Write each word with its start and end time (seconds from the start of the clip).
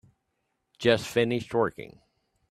Just 0.79 1.05
finished 1.05 1.53
working. 1.53 2.01